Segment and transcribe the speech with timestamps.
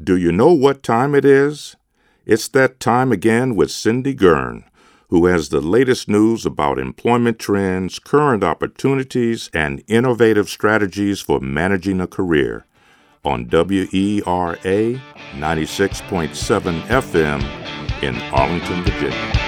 [0.00, 1.74] Do you know what time it is?
[2.24, 4.64] It's that time again with Cindy Gurn,
[5.08, 12.00] who has the latest news about employment trends, current opportunities, and innovative strategies for managing
[12.00, 12.64] a career
[13.24, 15.00] on WERA
[15.34, 17.42] 96.7 FM
[18.00, 19.47] in Arlington, Virginia.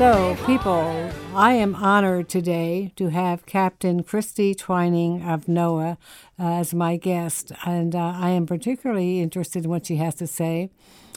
[0.00, 5.98] So, people, I am honored today to have Captain Kristie Twining of NOAA
[6.38, 10.26] uh, as my guest, and uh, I am particularly interested in what she has to
[10.26, 10.70] say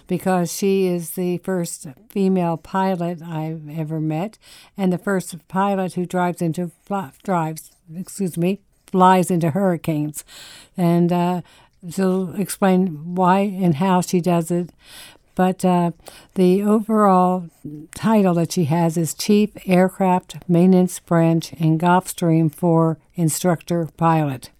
[0.06, 4.38] because she is the first female pilot I've ever met,
[4.76, 6.72] and the first pilot who drives into
[7.24, 10.26] drives, excuse me, flies into hurricanes,
[10.76, 11.10] and.
[11.14, 11.42] Uh,
[11.90, 14.70] she'll explain why and how she does it.
[15.36, 15.92] But uh,
[16.36, 17.50] the overall
[17.96, 24.52] title that she has is Chief Aircraft Maintenance Branch and Gulfstream 4 Instructor Pilot.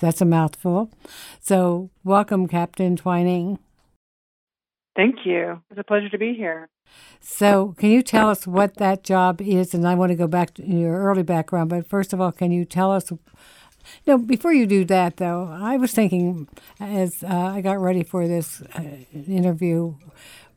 [0.00, 0.90] That's a mouthful.
[1.40, 3.58] So, welcome, Captain Twining.
[4.96, 5.62] Thank you.
[5.70, 6.68] It's a pleasure to be here.
[7.20, 9.74] So, can you tell us what that job is?
[9.74, 12.50] And I want to go back to your early background, but first of all, can
[12.50, 13.12] you tell us
[14.06, 18.26] no, before you do that, though, I was thinking as uh, I got ready for
[18.26, 19.94] this uh, interview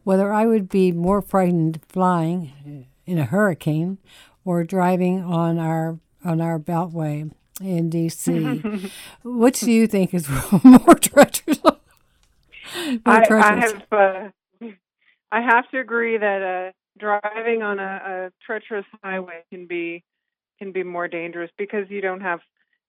[0.03, 3.97] whether I would be more frightened flying in a hurricane
[4.45, 8.61] or driving on our on our beltway in D.C.
[9.23, 10.27] Which do you think is
[10.63, 11.59] more treacherous?
[11.63, 11.81] more
[13.05, 14.29] I, I, have uh,
[15.31, 20.03] I have to agree that uh, driving on a, a treacherous highway can be
[20.59, 22.39] can be more dangerous because you don't have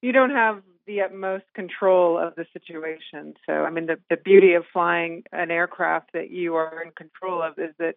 [0.04, 3.32] you don't have the utmost control of the situation.
[3.46, 7.42] So, I mean, the, the beauty of flying an aircraft that you are in control
[7.42, 7.94] of is that,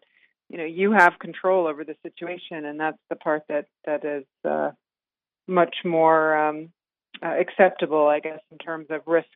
[0.48, 4.24] you know, you have control over the situation, and that's the part that that is
[4.46, 4.72] uh,
[5.48, 6.70] much more um,
[7.22, 9.28] uh, acceptable, I guess, in terms of risk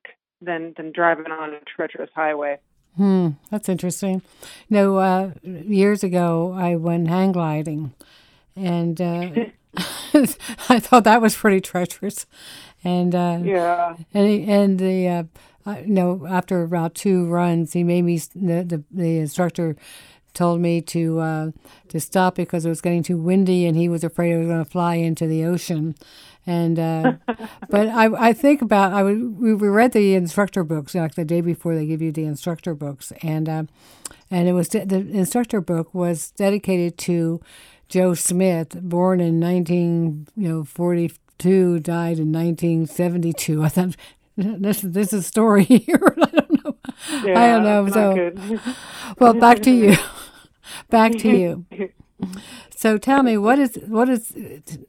[0.41, 2.59] than than driving on a treacherous highway.
[2.95, 4.22] Hmm, that's interesting.
[4.69, 7.94] No, uh, years ago I went hang gliding,
[8.56, 9.29] and uh,
[10.13, 12.25] I thought that was pretty treacherous,
[12.84, 15.24] and uh, yeah, and and the uh,
[15.78, 19.75] you know after about two runs, he made me the the, the instructor
[20.34, 21.52] told me to uh,
[21.90, 24.64] to stop because it was getting too windy, and he was afraid I was going
[24.64, 25.96] to fly into the ocean.
[26.47, 27.14] And uh,
[27.69, 31.42] but I I think about I would, we, read the instructor books like the day
[31.42, 33.63] before they give you the instructor books, and uh,
[34.31, 37.42] and it was the instructor book was dedicated to
[37.90, 39.40] Joe Smith, born in
[41.44, 43.63] 1942, died in 1972.
[43.63, 43.96] I thought
[44.38, 46.16] this this is a story here.
[46.22, 46.78] I don't know.
[47.24, 47.90] Yeah, I don't know.
[47.90, 48.74] So,
[49.19, 49.96] well, back to you.
[50.90, 51.66] back to you.
[52.75, 54.30] So tell me what is what is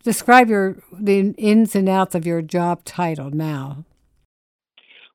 [0.03, 3.85] describe your the ins and outs of your job title now.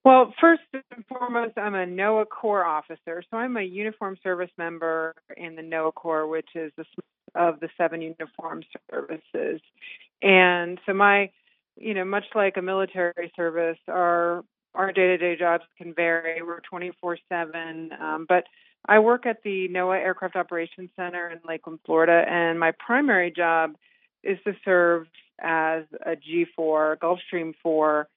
[0.04, 5.14] Well, first and foremost, I'm a NOAA Corps officer, so I'm a uniform service member
[5.36, 6.86] in the NOAA Corps, which is the
[7.36, 9.62] of the seven uniformed services.
[10.22, 11.30] And so my,
[11.76, 14.44] you know, much like a military service, our
[14.76, 16.42] our day-to-day jobs can vary.
[16.44, 18.44] We're 24/7, um, but
[18.88, 23.76] I work at the NOAA Aircraft Operations Center in Lakeland, Florida, and my primary job
[24.24, 25.08] is to serve
[25.42, 28.08] as a G4 Gulfstream 4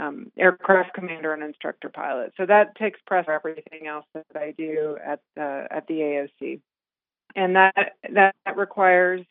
[0.00, 2.32] um, aircraft commander and instructor pilot.
[2.36, 6.60] So that takes precedence for everything else that I do at the at the AOC
[7.36, 7.74] and that
[8.12, 9.22] that requires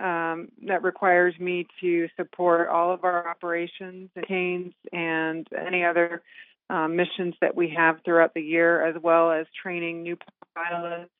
[0.00, 6.22] um, that requires me to support all of our operations, canes, and any other
[6.70, 10.16] um, missions that we have throughout the year, as well as training new
[10.54, 11.10] pilots,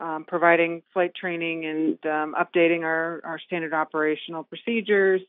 [0.00, 5.20] um, providing flight training, and um, updating our, our standard operational procedures.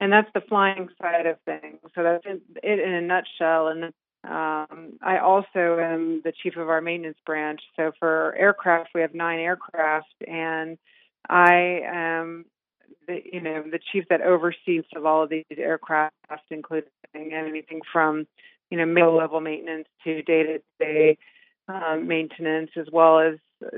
[0.00, 1.80] And that's the flying side of things.
[1.94, 3.68] So that's it in a nutshell.
[3.68, 3.84] And
[4.24, 7.60] um, I also am the chief of our maintenance branch.
[7.76, 10.78] So for aircraft, we have nine aircraft, and
[11.28, 12.46] I am
[13.06, 16.14] the you know the chief that oversees of all of these aircraft,
[16.50, 18.26] including anything from
[18.70, 21.18] you know middle level maintenance to day to day
[22.02, 23.34] maintenance, as well as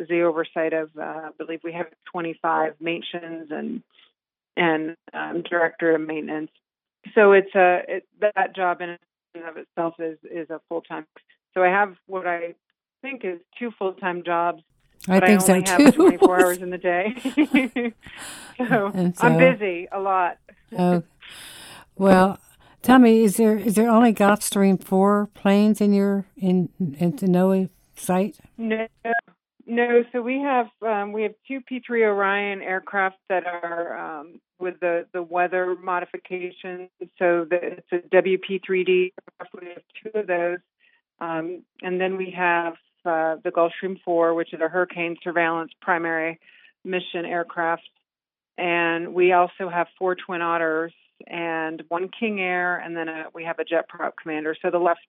[0.09, 3.83] the oversight of uh, I believe we have 25 maintenance and
[4.57, 6.51] and um, director of maintenance.
[7.15, 8.97] So it's a it, that job in
[9.35, 11.07] and of itself is is a full time.
[11.55, 12.55] So I have what I
[13.03, 14.63] think is two full time jobs.
[15.09, 15.93] I think I only so too.
[15.93, 17.15] 24 hours in the day.
[18.59, 20.39] so, so, I'm busy a lot.
[20.79, 21.03] oh,
[21.97, 22.39] well,
[22.83, 27.27] tell me, is there is there only Gulfstream four planes in your in in the
[27.27, 28.37] NOAA site?
[28.59, 28.87] No,
[29.67, 30.05] no.
[30.13, 30.67] So we have
[31.13, 36.91] we have two P3 Orion aircraft that are um, with the, the weather modifications.
[37.19, 38.87] So the, it's a WP3D.
[38.87, 40.59] We have two of those.
[41.21, 42.75] Um, and then we have
[43.05, 46.39] uh, the Gulfstream 4, which is a hurricane surveillance primary
[46.85, 47.89] mission aircraft.
[48.59, 50.93] And we also have four Twin Otters
[51.27, 54.57] and one King Air, and then a, we have a jet prop commander.
[54.61, 55.01] So the left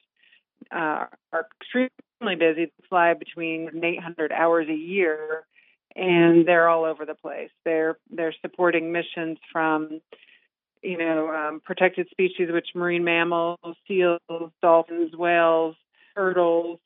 [0.71, 2.65] uh, are extremely busy.
[2.65, 5.45] They fly between 800 hours a year,
[5.95, 7.49] and they're all over the place.
[7.65, 10.01] They're they're supporting missions from
[10.81, 14.21] you know um, protected species, which marine mammals, seals,
[14.61, 15.75] dolphins, whales,
[16.15, 16.79] turtles,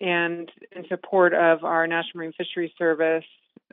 [0.00, 3.24] and in support of our National Marine Fisheries Service.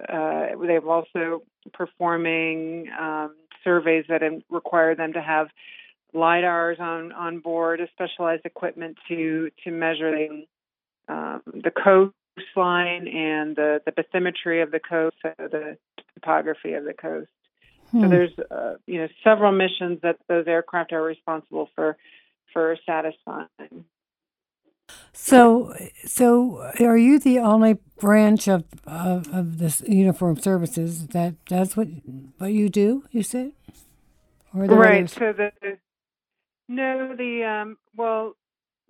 [0.09, 1.43] Uh, they've also
[1.73, 5.47] performing um, surveys that require them to have
[6.13, 13.55] lidars on on board, a specialized equipment to to measure the um, the coastline and
[13.55, 15.77] the the bathymetry of the coast, so the
[16.15, 17.29] topography of the coast.
[17.91, 18.01] Hmm.
[18.01, 21.97] So there's uh, you know several missions that those aircraft are responsible for
[22.53, 23.85] for satisfying.
[25.13, 25.73] So,
[26.05, 31.87] so are you the only branch of of, of this uniform services that does what
[32.37, 33.05] what you do?
[33.11, 33.53] You said,
[34.53, 34.69] right.
[34.69, 35.13] Others?
[35.13, 35.51] So the
[36.67, 38.33] no, the um, well,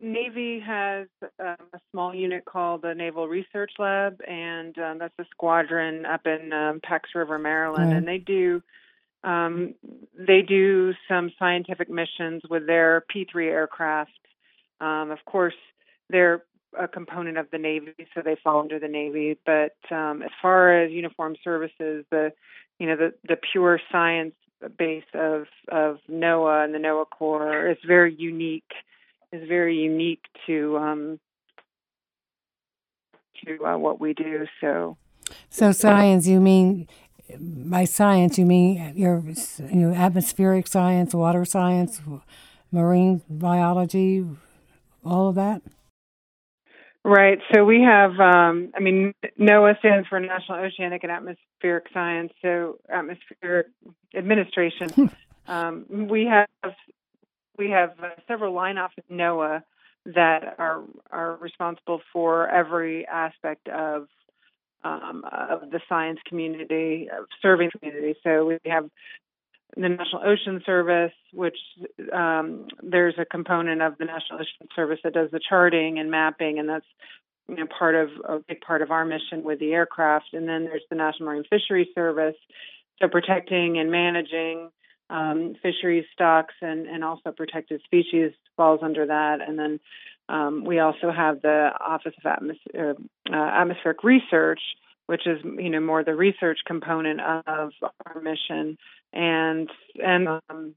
[0.01, 1.07] Navy has
[1.39, 6.25] um, a small unit called the Naval Research Lab, and um, that's a squadron up
[6.25, 8.61] in um, Pax River, Maryland, and they do
[9.23, 9.73] um,
[10.17, 14.11] they do some scientific missions with their P3 aircraft.
[14.79, 15.55] Um, of course,
[16.09, 16.43] they're
[16.77, 19.37] a component of the Navy, so they fall under the Navy.
[19.45, 22.31] But um, as far as uniform services, the
[22.79, 24.35] you know the the pure science
[24.77, 28.71] base of of NOAA and the NOAA Corps is very unique.
[29.31, 31.19] Is very unique to um,
[33.45, 34.45] to uh, what we do.
[34.61, 34.97] So,
[35.49, 36.27] so science.
[36.27, 36.87] You mean
[37.39, 38.37] by science?
[38.37, 39.23] You mean your
[39.59, 42.01] you know atmospheric science, water science,
[42.71, 44.25] marine biology,
[45.03, 45.61] all of that.
[47.07, 47.37] Right.
[47.53, 52.79] So we have, um, I mean, NOAA stands for National Oceanic and Atmospheric Science, so
[52.89, 53.67] Atmospheric
[54.15, 54.89] Administration.
[54.89, 55.05] Hmm.
[55.47, 56.73] um, we have
[57.59, 59.61] we have uh, several line off of NOAA
[60.15, 60.81] that are
[61.11, 64.07] are responsible for every aspect of
[64.83, 68.15] um, of the science community, of serving community.
[68.23, 68.89] So we have
[69.75, 71.57] the National Ocean Service, which
[72.13, 76.59] um, there's a component of the National Ocean Service that does the charting and mapping,
[76.59, 76.85] and that's
[77.47, 80.33] you know part of a big part of our mission with the aircraft.
[80.33, 82.35] And then there's the National Marine Fisheries Service,
[83.01, 84.69] so protecting and managing
[85.09, 89.39] um, fisheries stocks and, and also protected species falls under that.
[89.47, 89.79] And then
[90.29, 92.97] um, we also have the Office of Atmos-
[93.31, 94.61] uh, Atmospheric Research,
[95.05, 97.71] which is you know more the research component of
[98.05, 98.77] our mission
[99.15, 100.75] and and um,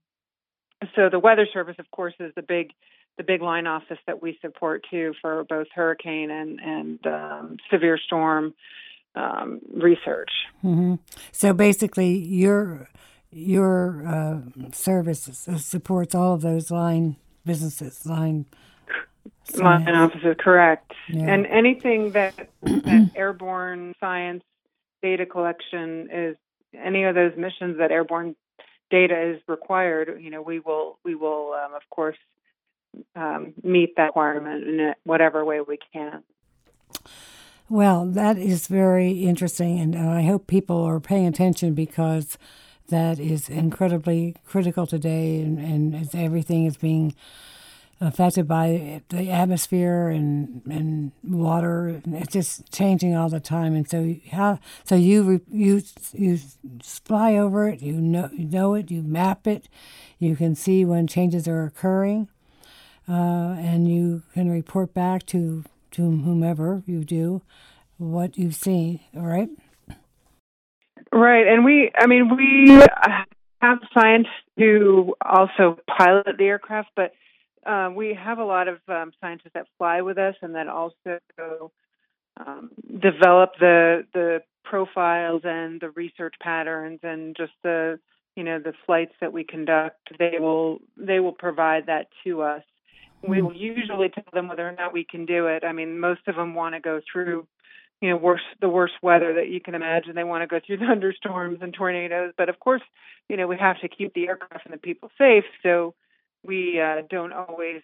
[0.95, 2.71] so the weather service of course is the big
[3.19, 7.99] the big line office that we support too for both hurricane and and um, severe
[7.99, 8.55] storm
[9.17, 10.31] um, research
[10.65, 10.95] mm-hmm.
[11.33, 12.89] so basically your
[13.31, 14.41] your uh,
[14.73, 18.47] service supports all of those line businesses line
[19.57, 21.25] line offices correct yeah.
[21.25, 24.43] and anything that, that airborne science
[25.03, 26.37] data collection is
[26.75, 28.37] any of those missions that airborne
[28.91, 32.17] data is required, you know, we will we will um, of course
[33.15, 36.23] um, meet that requirement in whatever way we can.
[37.69, 42.39] Well, that is very interesting, and I hope people are paying attention because
[42.89, 47.15] that is incredibly critical today, and, and as everything is being
[48.01, 52.01] affected by the atmosphere and and water.
[52.07, 56.39] It's just changing all the time, and so how so you you you
[56.83, 57.83] fly over it.
[57.83, 58.91] You know you know it.
[58.91, 59.69] You map it.
[60.19, 62.29] You can see when changes are occurring,
[63.09, 67.43] uh, and you can report back to to whomever you do
[67.97, 69.01] what you've seen.
[69.17, 69.49] All right.
[71.13, 71.91] Right, and we.
[71.97, 72.85] I mean, we
[73.63, 77.13] have scientists who also pilot the aircraft, but
[77.67, 81.21] um, we have a lot of um, scientists that fly with us and that also
[82.37, 87.99] um, develop the the profiles and the research patterns and just the
[88.37, 89.97] you know the flights that we conduct.
[90.19, 92.63] They will they will provide that to us.
[93.27, 93.47] We hmm.
[93.47, 95.65] will usually tell them whether or not we can do it.
[95.65, 97.47] I mean, most of them want to go through
[98.01, 100.79] you know worst the worst weather that you can imagine they want to go through
[100.87, 102.83] thunderstorms and tornadoes but of course
[103.29, 105.95] you know we have to keep the aircraft and the people safe so
[106.45, 107.83] we uh, don't always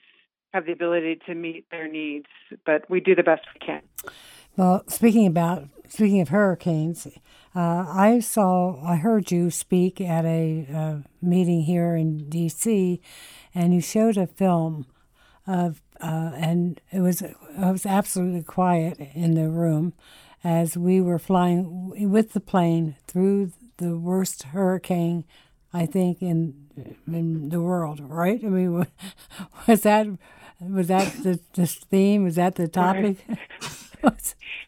[0.52, 2.26] have the ability to meet their needs,
[2.64, 3.82] but we do the best we can.
[4.56, 7.06] Well, speaking about speaking of hurricanes,
[7.56, 13.00] Uh, I saw, I heard you speak at a uh, meeting here in D.C.,
[13.54, 14.86] and you showed a film
[15.46, 19.92] of, uh, and it was it was absolutely quiet in the room
[20.42, 25.24] as we were flying with the plane through the worst hurricane,
[25.74, 26.54] I think in
[27.06, 28.00] in the world.
[28.00, 28.40] Right?
[28.42, 28.86] I mean,
[29.66, 30.06] was that
[30.60, 32.24] was that the, the theme?
[32.24, 33.18] Was that the topic?
[34.02, 34.14] well,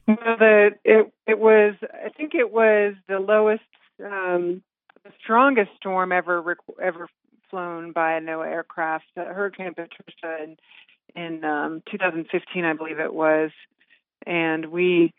[0.06, 1.74] the it it was.
[1.82, 3.62] I think it was the lowest,
[4.04, 4.62] um,
[5.04, 7.08] the strongest storm ever ever
[7.50, 9.06] flown by a NOAA aircraft.
[9.16, 10.56] Uh, Hurricane Patricia in
[11.14, 13.52] in um, 2015, I believe it was,
[14.26, 15.14] and we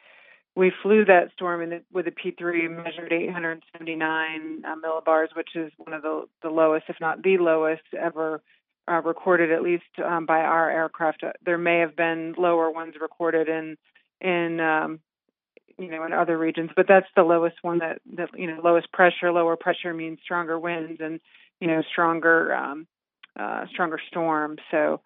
[0.57, 5.93] we flew that storm the, with a P3, measured 879 uh, millibars, which is one
[5.93, 8.41] of the the lowest, if not the lowest, ever
[8.89, 11.23] uh, recorded, at least um, by our aircraft.
[11.23, 13.77] Uh, there may have been lower ones recorded in
[14.19, 14.99] in um,
[15.77, 18.91] you know in other regions, but that's the lowest one that that you know lowest
[18.91, 19.31] pressure.
[19.31, 21.19] Lower pressure means stronger winds and
[21.61, 22.87] you know stronger um,
[23.39, 24.57] uh, stronger storms.
[24.71, 25.01] So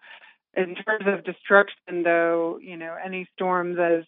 [0.56, 4.04] in terms of destruction, though, you know any storm that has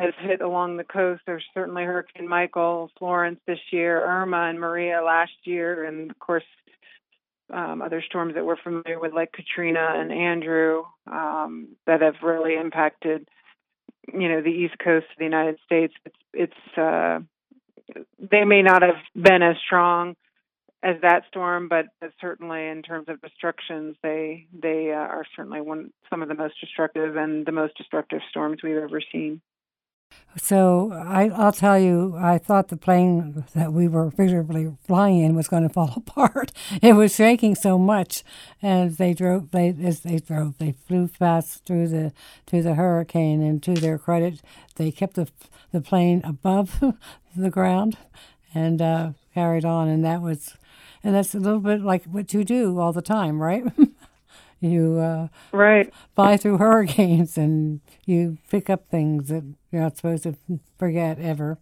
[0.00, 1.22] has hit along the coast.
[1.26, 6.44] There's certainly Hurricane Michael, Florence this year, Irma, and Maria last year, and of course
[7.52, 12.54] um, other storms that we're familiar with, like Katrina and Andrew, um, that have really
[12.54, 13.28] impacted,
[14.12, 15.92] you know, the east coast of the United States.
[16.06, 17.20] It's, it's uh,
[18.18, 20.14] they may not have been as strong
[20.82, 21.86] as that storm, but
[22.20, 26.54] certainly in terms of destructions, they they uh, are certainly one some of the most
[26.60, 29.42] destructive and the most destructive storms we've ever seen.
[30.36, 35.34] So I, will tell you, I thought the plane that we were figuratively flying in
[35.34, 36.52] was going to fall apart.
[36.80, 38.22] It was shaking so much,
[38.62, 39.50] and they drove.
[39.50, 42.12] They as they drove, they flew fast through the
[42.46, 43.42] through the hurricane.
[43.42, 44.40] And to their credit,
[44.76, 45.28] they kept the
[45.72, 46.82] the plane above
[47.36, 47.98] the ground
[48.54, 49.88] and uh, carried on.
[49.88, 50.54] And that was,
[51.02, 53.64] and that's a little bit like what you do all the time, right?
[54.60, 60.24] you uh, right fly through hurricanes and you pick up things that you're not supposed
[60.24, 60.36] to
[60.78, 61.58] forget ever.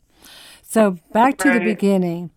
[0.62, 1.58] So back to right.
[1.58, 2.30] the beginning,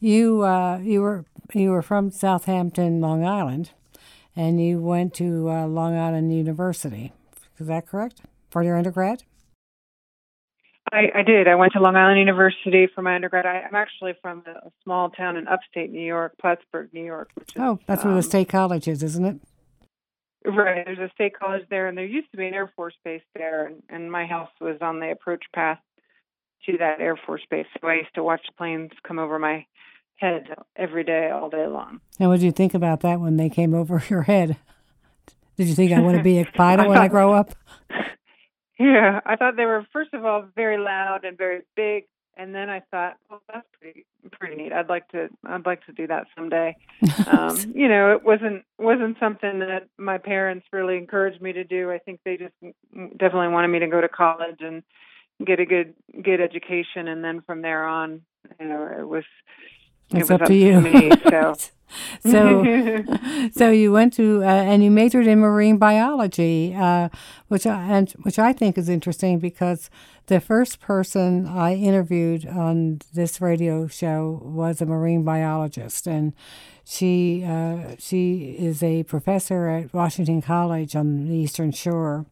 [0.00, 1.24] you uh, you were
[1.54, 3.70] you were from Southampton, Long Island,
[4.34, 7.12] and you went to uh, Long Island University.
[7.58, 9.24] Is that correct for your undergrad?
[10.92, 11.48] I, I did.
[11.48, 13.44] I went to Long Island University for my undergrad.
[13.44, 17.30] I, am actually from a small town in upstate New York, Plattsburgh, New York.
[17.34, 19.36] Which is, oh, that's where the um, state college is, isn't it?
[20.48, 20.84] Right.
[20.86, 23.66] There's a state college there, and there used to be an Air Force base there,
[23.66, 25.78] and, and my house was on the approach path
[26.66, 27.66] to that Air Force base.
[27.80, 29.66] So I used to watch planes come over my
[30.16, 32.00] head every day, all day long.
[32.18, 34.56] And what did you think about that when they came over your head?
[35.56, 37.54] Did you think I want to be a pilot I when I grow up?
[38.80, 42.04] Yeah, I thought they were first of all very loud and very big,
[42.38, 44.72] and then I thought, well, that's pretty pretty neat.
[44.72, 46.76] I'd like to I'd like to do that someday.
[47.26, 51.90] um, you know, it wasn't wasn't something that my parents really encouraged me to do.
[51.90, 52.54] I think they just
[53.18, 54.82] definitely wanted me to go to college and
[55.44, 58.22] get a good good education, and then from there on,
[58.60, 59.24] you know, it was
[60.10, 60.80] it's it up, up to you.
[60.80, 61.54] Me, so.
[62.20, 63.04] so,
[63.52, 67.08] so you went to uh, and you majored in marine biology, uh,
[67.48, 69.90] which I, and which I think is interesting because
[70.26, 76.34] the first person I interviewed on this radio show was a marine biologist, and
[76.84, 82.26] she uh, she is a professor at Washington College on the Eastern Shore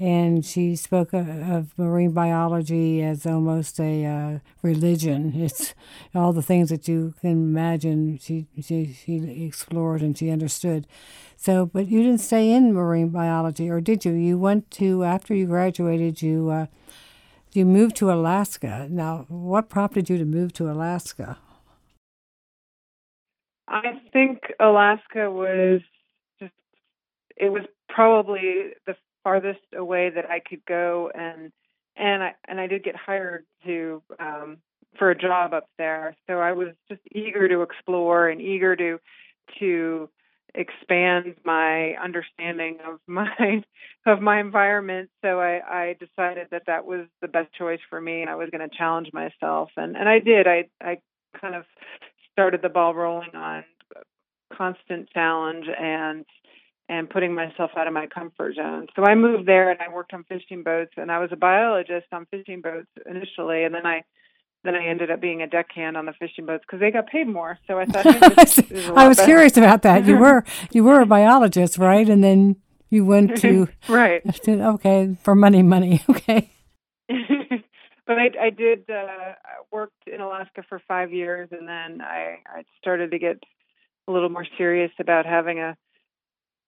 [0.00, 5.32] and she spoke of marine biology as almost a uh, religion.
[5.44, 5.74] It's
[6.14, 8.18] all the things that you can imagine.
[8.18, 10.86] She, she she explored and she understood.
[11.36, 14.12] So, but you didn't stay in marine biology, or did you?
[14.12, 16.22] You went to after you graduated.
[16.22, 16.66] You uh,
[17.52, 18.88] you moved to Alaska.
[18.90, 21.38] Now, what prompted you to move to Alaska?
[23.68, 25.80] I think Alaska was
[26.40, 26.52] just
[27.36, 31.50] it was probably the farthest away that I could go, and
[31.96, 34.58] and I and I did get hired to um,
[34.98, 36.16] for a job up there.
[36.28, 39.00] So I was just eager to explore and eager to
[39.58, 40.08] to
[40.54, 43.62] expand my understanding of my
[44.06, 45.10] of my environment.
[45.22, 48.50] So I, I decided that that was the best choice for me and I was
[48.50, 49.70] going to challenge myself.
[49.76, 50.46] And and I did.
[50.46, 50.98] I I
[51.40, 51.64] kind of
[52.32, 53.64] started the ball rolling on
[54.52, 56.24] constant challenge and
[56.88, 58.86] and putting myself out of my comfort zone.
[58.94, 62.06] So I moved there and I worked on fishing boats and I was a biologist
[62.12, 64.02] on fishing boats initially and then I
[64.64, 67.28] then I ended up being a deckhand on the fishing boats because they got paid
[67.28, 67.58] more.
[67.66, 68.04] So I thought
[68.70, 69.26] hey, I was better.
[69.26, 70.06] curious about that.
[70.06, 72.08] You were you were a biologist, right?
[72.08, 72.56] And then
[72.90, 74.22] you went to right.
[74.44, 76.02] To, okay, for money, money.
[76.08, 76.50] Okay.
[78.06, 79.34] but I, I did uh,
[79.70, 83.42] worked in Alaska for five years, and then I, I started to get
[84.08, 85.76] a little more serious about having a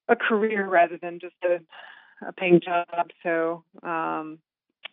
[0.09, 1.61] a career rather than just a,
[2.27, 3.11] a paying job.
[3.23, 4.39] So um,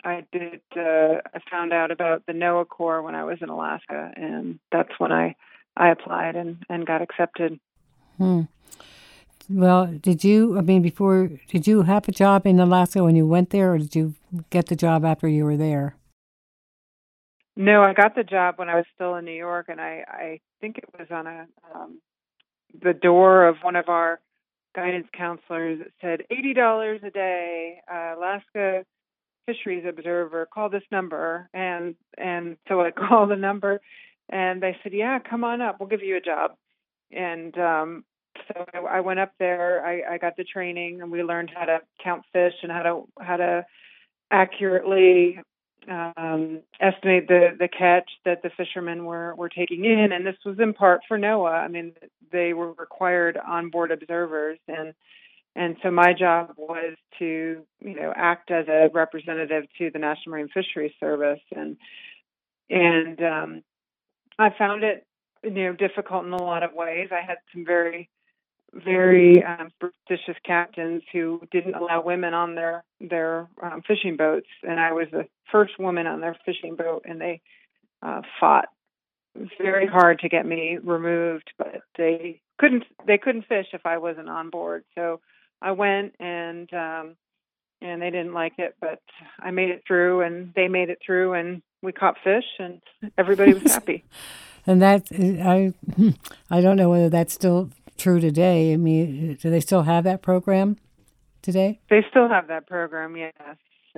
[0.03, 0.61] I did.
[0.75, 4.91] Uh, I found out about the NOAA Corps when I was in Alaska, and that's
[4.97, 5.35] when I
[5.77, 7.59] I applied and and got accepted.
[8.17, 8.41] Hmm.
[9.49, 10.57] Well, did you?
[10.57, 13.77] I mean, before did you have a job in Alaska when you went there, or
[13.77, 14.15] did you
[14.49, 15.95] get the job after you were there?
[17.55, 20.39] No, I got the job when I was still in New York, and I I
[20.59, 21.99] think it was on a um,
[22.81, 24.19] the door of one of our
[24.75, 25.79] guidance counselors.
[26.01, 28.85] Said eighty dollars a day, uh, Alaska
[29.45, 30.47] fisheries observer.
[30.53, 33.81] Call this number, and and so I called the number,
[34.29, 36.51] and they said, yeah, come on up, we'll give you a job,
[37.11, 38.05] and um,
[38.47, 39.85] so I, I went up there.
[39.85, 43.03] I, I got the training, and we learned how to count fish and how to
[43.19, 43.65] how to
[44.31, 45.39] accurately
[45.89, 50.59] um, estimate the the catch that the fishermen were were taking in, and this was
[50.59, 51.63] in part for NOAA.
[51.63, 51.93] I mean,
[52.31, 54.93] they were required onboard observers, and
[55.55, 60.31] and so my job was to you know act as a representative to the National
[60.31, 61.77] Marine Fisheries Service, and
[62.69, 63.63] and um,
[64.39, 65.05] I found it
[65.43, 67.09] you know difficult in a lot of ways.
[67.11, 68.09] I had some very
[68.73, 74.79] very um, superstitious captains who didn't allow women on their their um, fishing boats, and
[74.79, 77.41] I was the first woman on their fishing boat, and they
[78.01, 78.69] uh, fought
[79.59, 84.29] very hard to get me removed, but they couldn't they couldn't fish if I wasn't
[84.29, 84.83] on board.
[84.95, 85.21] So
[85.61, 87.15] I went and um,
[87.81, 88.99] and they didn't like it, but
[89.39, 92.81] I made it through, and they made it through, and we caught fish, and
[93.17, 94.03] everybody was happy.
[94.65, 95.73] and that I
[96.49, 98.73] I don't know whether that's still true today.
[98.73, 100.77] I mean, do they still have that program
[101.41, 101.79] today?
[101.89, 103.33] They still have that program, yes,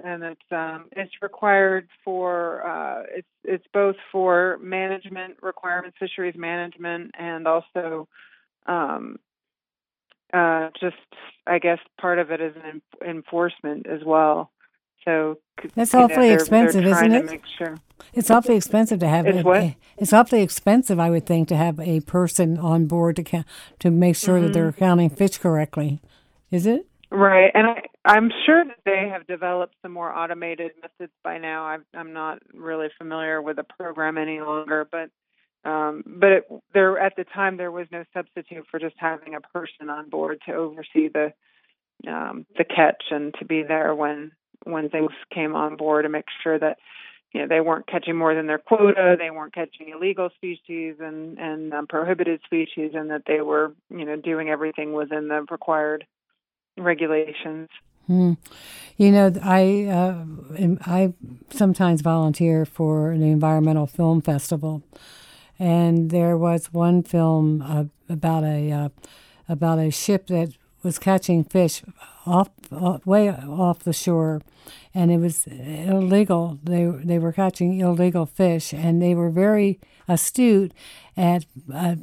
[0.04, 7.12] and it's um, it's required for uh, it's it's both for management requirements, fisheries management,
[7.18, 8.08] and also
[8.66, 9.18] um,
[10.34, 10.96] uh, just
[11.48, 14.52] I guess part of it is an enforcement as well.
[15.06, 15.38] So
[15.76, 17.42] that's awfully know, they're, expensive, they're isn't it?
[17.58, 17.78] sure.
[18.14, 19.26] It's awfully expensive to have.
[19.26, 19.76] It's a, what?
[19.98, 23.46] It's awfully expensive, I would think, to have a person on board to ca-
[23.80, 24.48] to make sure mm-hmm.
[24.48, 26.02] that they're counting fish correctly.
[26.52, 26.88] Is it?
[27.12, 31.66] Right, and I, I'm sure that they have developed some more automated methods by now.
[31.66, 35.10] I'm, I'm not really familiar with the program any longer, but
[35.70, 39.42] um, but it, there at the time there was no substitute for just having a
[39.42, 41.34] person on board to oversee the
[42.08, 44.32] um, the catch and to be there when
[44.64, 46.78] when things came on board to make sure that
[47.32, 51.38] you know they weren't catching more than their quota, they weren't catching illegal species and
[51.38, 56.06] and um, prohibited species, and that they were you know doing everything within the required
[56.78, 57.70] regulations.
[58.08, 58.34] Hmm.
[58.98, 60.26] You know, I uh,
[60.82, 61.14] I
[61.50, 64.84] sometimes volunteer for an environmental film festival,
[65.58, 68.90] and there was one film uh, about a uh,
[69.50, 70.54] about a ship that
[70.86, 71.84] was catching fish
[72.26, 74.42] off, off, way off the shore,
[74.94, 76.60] and it was illegal.
[76.64, 80.72] They they were catching illegal fish, and they were very astute
[81.18, 81.96] at uh,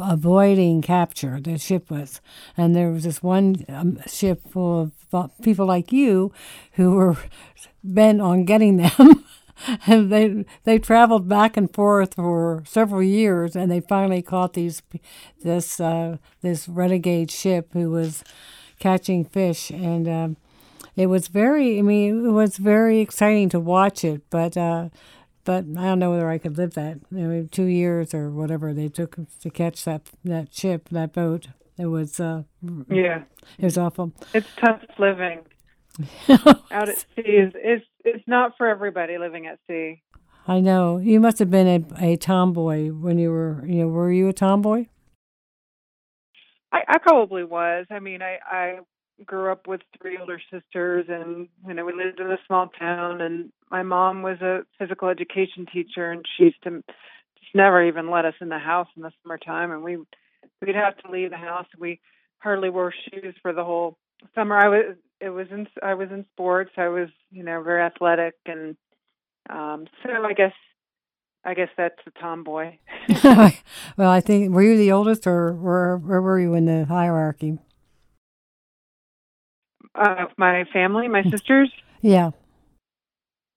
[0.00, 1.40] avoiding capture.
[1.40, 2.20] The ship was,
[2.56, 6.32] and there was this one um, ship full of people like you,
[6.72, 7.16] who were
[7.84, 9.24] bent on getting them.
[9.86, 14.82] and they they traveled back and forth for several years, and they finally caught these
[15.42, 18.24] this uh, this renegade ship who was
[18.78, 20.36] catching fish, and um,
[20.96, 21.78] it was very.
[21.78, 24.56] I mean, it was very exciting to watch it, but.
[24.56, 24.88] Uh,
[25.44, 26.98] but I don't know whether I could live that.
[27.10, 31.48] I mean, two years or whatever they took to catch that that ship, that boat.
[31.76, 32.44] It was uh,
[32.88, 33.22] yeah,
[33.58, 34.12] it was awful.
[34.32, 35.40] It's tough living.
[36.70, 40.02] out at sea is, is it's not for everybody living at sea.
[40.46, 40.98] I know.
[40.98, 44.32] You must have been a, a tomboy when you were you know, were you a
[44.32, 44.86] tomboy?
[46.72, 47.86] I, I probably was.
[47.90, 48.78] I mean I, I
[49.24, 53.20] grew up with three older sisters and you know, we lived in a small town
[53.20, 56.82] and my mom was a physical education teacher and she used to
[57.38, 59.98] just never even let us in the house in the summertime and we
[60.60, 61.66] we'd have to leave the house.
[61.78, 62.00] We
[62.38, 63.96] hardly wore shoes for the whole
[64.34, 64.56] summer.
[64.56, 66.72] I was it was in I was in sports.
[66.76, 68.76] I was you know very athletic, and
[69.48, 70.52] um, so I guess
[71.44, 72.76] I guess that's a tomboy.
[73.96, 77.58] well, I think were you the oldest, or where where were you in the hierarchy?
[79.94, 81.70] Uh, my family, my sisters.
[82.00, 82.30] Yeah.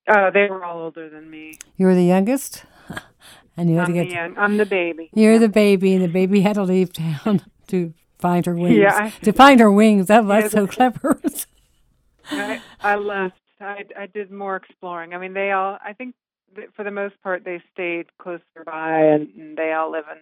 [0.07, 1.57] Uh, they were all older than me.
[1.77, 2.65] You were the youngest,
[3.57, 4.09] and you had I'm to get.
[4.09, 5.09] The young, I'm the baby.
[5.13, 8.77] You're the baby, and the baby had to leave town to find her wings.
[8.77, 10.07] Yeah, I, to find her wings.
[10.07, 11.19] That was so clever.
[12.31, 15.13] I, I left I I did more exploring.
[15.13, 15.77] I mean, they all.
[15.83, 16.15] I think
[16.75, 20.19] for the most part they stayed closer by, and, and they all live in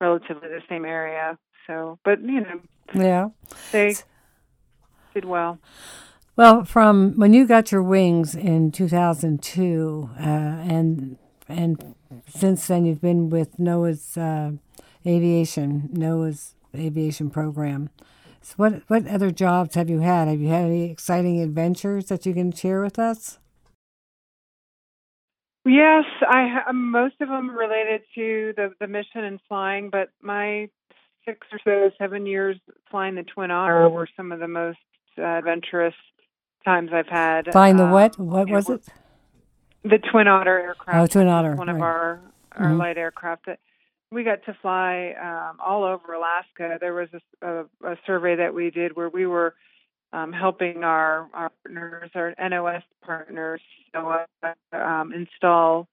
[0.00, 1.38] relatively the same area.
[1.66, 2.60] So, but you know,
[2.94, 3.28] yeah,
[3.72, 3.96] they
[5.14, 5.58] did well.
[6.36, 11.94] Well, from when you got your wings in 2002, uh, and and
[12.26, 14.52] since then you've been with NOAA's uh,
[15.06, 17.90] aviation, NOAA's aviation program.
[18.42, 20.28] So what what other jobs have you had?
[20.28, 23.38] Have you had any exciting adventures that you can share with us?
[25.64, 30.70] Yes, I um, most of them related to the the mission and flying, but my
[31.26, 32.56] six or so seven years
[32.90, 34.78] flying the Twin Otter were some of the most
[35.18, 35.94] uh, adventurous
[36.64, 37.52] times I've had.
[37.52, 38.18] Flying the what?
[38.18, 38.86] Um, what was it?
[39.82, 40.98] The Twin Otter aircraft.
[40.98, 41.54] Oh, Twin Otter.
[41.56, 41.76] One right.
[41.76, 42.20] of our
[42.52, 42.78] our mm-hmm.
[42.78, 43.60] light aircraft that
[44.12, 46.78] we got to fly um, all over Alaska.
[46.80, 47.08] There was
[47.42, 49.54] a, a, a survey that we did where we were
[50.12, 53.60] um, helping our, our partners, our NOS partners,
[53.94, 55.88] um, install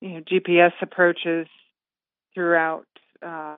[0.00, 1.46] you know GPS approaches
[2.34, 2.86] throughout
[3.22, 3.56] uh,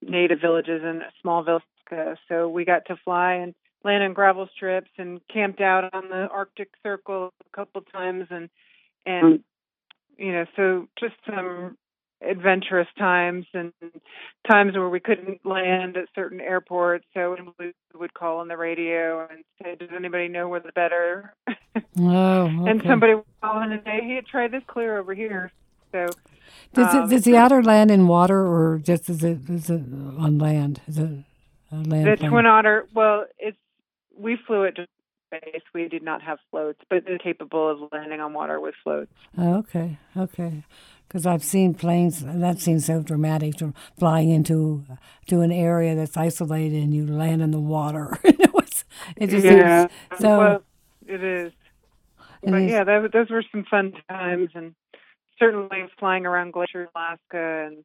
[0.00, 2.18] native villages and small villages.
[2.28, 6.28] So we got to fly and land on gravel strips and camped out on the
[6.28, 8.48] Arctic Circle a couple times and
[9.04, 9.42] and
[10.16, 11.76] you know so just some
[12.28, 13.72] adventurous times and
[14.50, 19.26] times where we couldn't land at certain airports so we would call on the radio
[19.30, 21.34] and say does anybody know where the better
[21.98, 22.70] oh okay.
[22.70, 25.52] and somebody would call in and say hey try this clear over here
[25.90, 26.08] so
[26.74, 29.82] does, um, it, does the otter land in water or just is it is it
[30.18, 31.10] on land is it
[31.72, 32.30] land the plane?
[32.30, 33.58] twin otter well it's
[34.16, 34.86] we flew it to
[35.34, 35.62] space.
[35.74, 39.12] We did not have floats, but it's capable of landing on water with floats.
[39.38, 40.64] Oh, okay, okay.
[41.12, 43.56] Because I've seen planes, and that seems so dramatic,
[43.98, 44.86] flying into
[45.26, 48.18] to an area that's isolated and you land in the water.
[48.24, 49.88] it was, it just yeah.
[49.88, 50.38] seems so.
[50.38, 50.62] Well,
[51.06, 51.52] it is.
[52.42, 52.70] It but is.
[52.70, 54.74] yeah, that, those were some fun times, and
[55.38, 57.84] certainly flying around Glacier, Alaska, and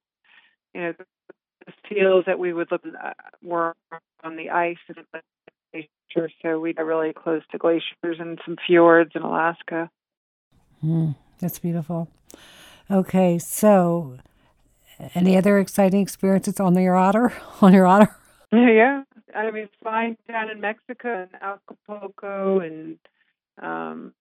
[0.73, 3.75] you know the seals that we would look at were
[4.23, 5.05] on the ice and
[5.73, 9.89] glacier, so we got really close to glaciers and some fjords in Alaska.
[10.81, 12.07] Mm, that's beautiful.
[12.89, 14.17] Okay, so
[15.13, 17.33] any other exciting experiences on your otter?
[17.61, 18.15] On your otter?
[18.51, 19.03] Yeah,
[19.35, 22.97] I mean, flying down in Mexico and Acapulco and
[23.61, 24.13] um,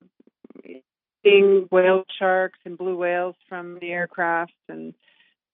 [1.22, 4.94] seeing whale sharks and blue whales from the aircraft and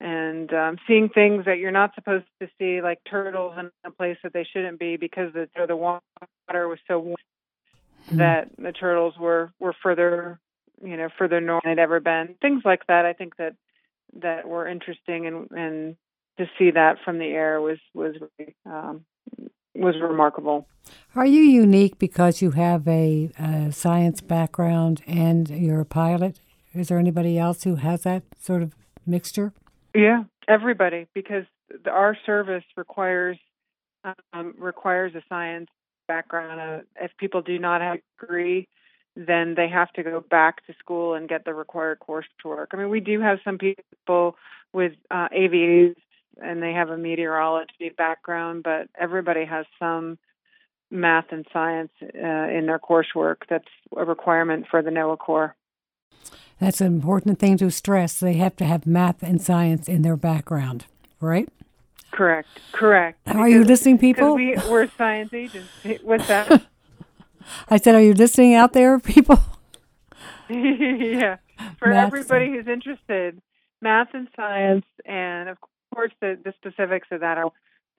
[0.01, 4.17] and um, seeing things that you're not supposed to see, like turtles in a place
[4.25, 6.03] that they shouldn't be because the the water
[6.51, 7.17] was so warm
[8.07, 8.17] mm-hmm.
[8.17, 10.41] that the turtles were were further
[10.83, 12.35] you know further north than they'd ever been.
[12.41, 13.55] Things like that, I think that
[14.21, 15.97] that were interesting and and
[16.39, 18.17] to see that from the air was was
[18.67, 19.05] um,
[19.75, 20.67] was remarkable.
[21.15, 26.41] Are you unique because you have a, a science background and you're a pilot?
[26.75, 28.75] Is there anybody else who has that sort of
[29.07, 29.53] mixture?
[29.95, 31.45] Yeah, everybody, because
[31.85, 33.39] the, our service requires
[34.33, 35.69] um, requires a science
[36.09, 36.61] background.
[36.61, 38.69] Uh, if people do not have a degree,
[39.17, 42.67] then they have to go back to school and get the required coursework.
[42.73, 44.37] I mean, we do have some people
[44.73, 45.95] with uh, AVs
[46.41, 50.19] and they have a meteorology background, but everybody has some
[50.91, 53.37] math and science uh, in their coursework.
[53.49, 55.55] That's a requirement for the NOAA Corps.
[56.59, 58.21] That's an important thing to stress.
[58.21, 60.87] They have to have math and science in their background,
[61.21, 61.49] right?
[62.13, 62.49] Correct.
[62.73, 63.19] Correct.
[63.27, 64.37] Are because, you listening, people?
[64.37, 65.69] We, we're science agents.
[66.03, 66.67] What's that?
[67.69, 69.39] I said, are you listening out there, people?
[70.49, 71.37] yeah.
[71.79, 73.41] For math everybody who's interested,
[73.81, 75.59] math and science, and of
[75.95, 77.51] course, the, the specifics of that are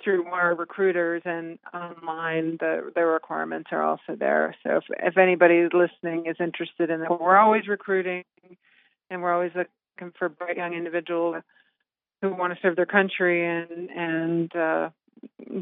[0.03, 5.67] through more recruiters and online the the requirements are also there so if if anybody
[5.73, 8.23] listening is interested in that we're always recruiting
[9.09, 11.41] and we're always looking for bright young individuals
[12.21, 14.89] who want to serve their country and and uh,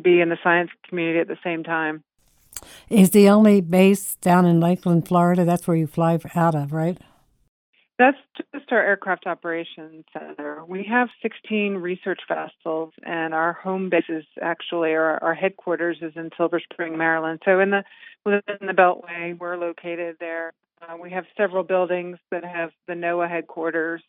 [0.01, 2.03] be in the science community at the same time
[2.89, 5.45] is the only base down in Lakeland, Florida?
[5.45, 6.97] That's where you fly out of, right?
[8.01, 8.17] That's
[8.51, 10.65] just our aircraft operations center.
[10.67, 16.13] We have 16 research vessels, and our home base is actually our, our headquarters is
[16.15, 17.41] in Silver Spring, Maryland.
[17.45, 17.83] So in the
[18.25, 20.51] within the Beltway, we're located there.
[20.81, 24.01] Uh, we have several buildings that have the NOAA headquarters,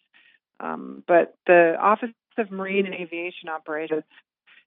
[0.59, 4.05] um, but the Office of Marine and Aviation Operations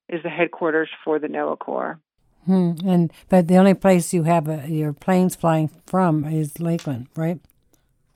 [0.07, 1.99] is the headquarters for the NOAA Corps.
[2.45, 2.73] Hmm.
[2.85, 7.39] And but the only place you have uh, your planes flying from is Lakeland, right?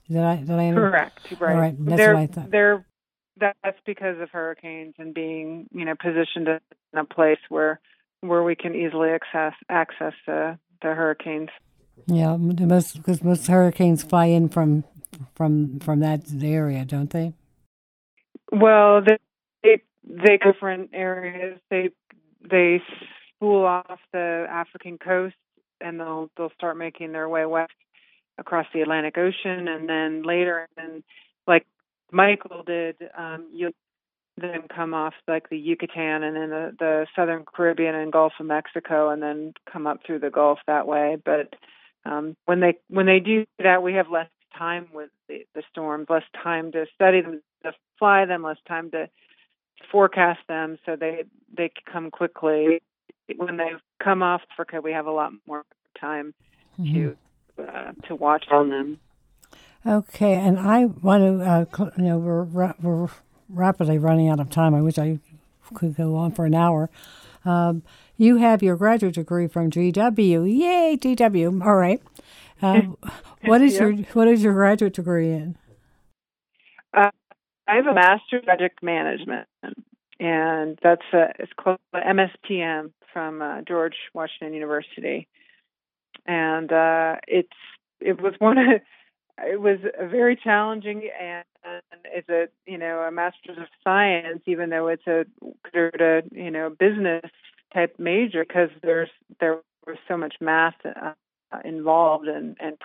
[0.08, 1.20] Did I did I correct?
[1.39, 1.54] Right.
[1.54, 1.86] All right.
[1.86, 2.52] That's they're, what I thought.
[2.52, 2.86] They're
[3.39, 7.80] that's because of hurricanes and being you know positioned in a place where
[8.22, 11.50] where we can easily access access the the hurricanes.
[12.08, 14.84] Yeah, most because most hurricanes fly in from
[15.36, 17.34] from from that area, don't they?
[18.52, 19.18] Well, they
[19.63, 21.60] they, they different areas.
[21.70, 21.89] They
[22.50, 22.82] they
[23.39, 25.36] spool off the African coast,
[25.82, 27.71] and they'll they'll start making their way west
[28.38, 31.04] across the Atlantic Ocean, and then later, and
[31.47, 31.65] like
[32.12, 33.71] Michael did, um, you'll
[34.38, 38.45] then come off like the Yucatan and then the, the southern Caribbean and Gulf of
[38.45, 41.17] Mexico, and then come up through the Gulf that way.
[41.23, 41.54] But
[42.06, 46.08] um, when they when they do that, we have less time with the, the storms,
[46.10, 49.10] less time to study them, to fly them, less time to
[49.91, 51.23] forecast them, so they
[51.56, 52.82] they come quickly.
[53.38, 53.72] When they
[54.04, 55.63] come off Africa, we have a lot more
[56.00, 56.34] time
[56.80, 56.96] mm-hmm.
[56.96, 57.18] to
[57.68, 59.00] uh, to watch on them.
[59.86, 63.08] Okay, and I want to, uh, you know, we're, we're
[63.48, 64.76] rapidly running out of time.
[64.76, 65.20] I wish I
[65.74, 66.89] could go on for an hour.
[67.46, 67.84] Um,
[68.18, 70.60] you have your graduate degree from GW.
[70.60, 71.65] Yay, GW!
[71.65, 72.02] All right.
[72.62, 72.82] Uh,
[73.46, 73.82] what is yep.
[73.82, 75.58] your What is your graduate degree in?
[76.94, 77.12] Uh,
[77.68, 79.48] I have a master's in project management,
[80.20, 85.28] and that's a, it's called MSPM from uh, George Washington University,
[86.26, 87.50] and uh, it's
[88.00, 88.82] it was one of
[89.45, 91.43] it was very challenging and
[92.06, 95.26] it's a you know a master's of science even though it's a
[95.63, 97.30] considered a you know business
[97.74, 101.13] type major because there's there was so much math uh,
[101.63, 102.78] involved and and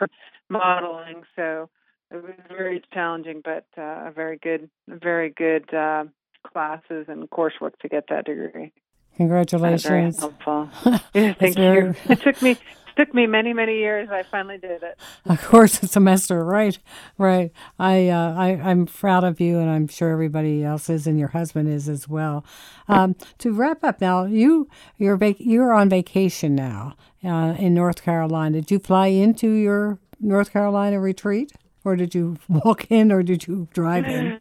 [0.49, 1.23] modeling.
[1.37, 1.69] So
[2.11, 6.05] it was very challenging but uh, a very good very good uh,
[6.47, 8.73] classes and coursework to get that degree
[9.17, 10.19] congratulations.
[10.19, 10.69] Very helpful.
[11.15, 11.95] Yeah, thank you.
[12.09, 12.57] it took me
[12.97, 14.09] took me many many years.
[14.11, 14.99] I finally did it.
[15.27, 16.79] Of course a semester right
[17.19, 17.53] right.
[17.79, 21.29] I uh, i i'm proud of you and i'm sure everybody else is and your
[21.29, 22.45] husband is as well.
[22.89, 28.03] Um, to wrap up now you you're vac- you're on vacation now uh, in north
[28.03, 28.61] carolina.
[28.61, 31.53] Did you fly into your north carolina retreat
[31.85, 34.41] or did you walk in or did you drive in?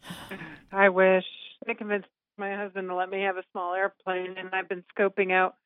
[0.72, 1.24] I wish.
[1.68, 5.32] I convinced my husband to let me have a small airplane and i've been scoping
[5.32, 5.56] out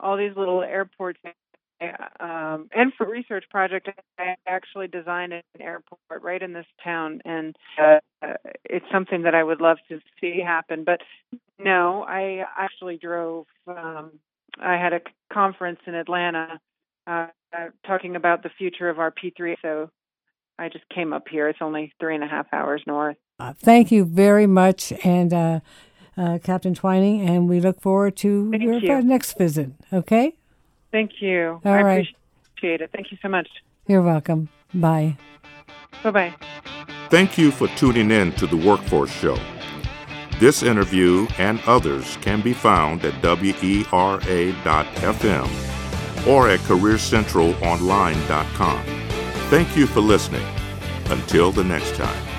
[0.00, 1.18] all these little airports
[2.20, 7.54] um, and for research project, I actually designed an airport right in this town, and
[7.78, 7.98] uh,
[8.64, 10.84] it's something that I would love to see happen.
[10.84, 11.00] But
[11.58, 13.46] no, I actually drove.
[13.66, 14.12] Um,
[14.58, 15.00] I had a
[15.30, 16.60] conference in Atlanta
[17.06, 17.26] uh,
[17.86, 19.90] talking about the future of our P3, so
[20.58, 21.48] I just came up here.
[21.48, 23.16] It's only three and a half hours north.
[23.38, 25.60] Uh, thank you very much, and uh,
[26.16, 29.02] uh, Captain Twining, and we look forward to thank your you.
[29.02, 29.70] next visit.
[29.92, 30.34] Okay.
[30.92, 31.60] Thank you.
[31.64, 32.08] All I right.
[32.54, 32.90] appreciate it.
[32.92, 33.48] Thank you so much.
[33.86, 34.48] You're welcome.
[34.72, 35.16] Bye.
[36.02, 36.34] Bye bye.
[37.10, 39.38] Thank you for tuning in to the Workforce Show.
[40.38, 43.86] This interview and others can be found at WERA.FM
[46.26, 48.82] or at CareerCentralOnline.com.
[49.48, 50.46] Thank you for listening.
[51.08, 52.35] Until the next time.